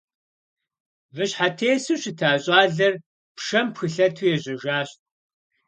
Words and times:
Выщхьэтесу 1.15 1.95
щыта 2.01 2.31
щӀалэр 2.43 2.93
пшэм 3.35 3.67
пхылъэту 3.73 4.27
ежьэжащ. 4.35 4.89